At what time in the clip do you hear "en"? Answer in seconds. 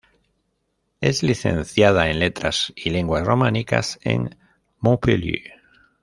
2.09-2.17, 4.01-4.35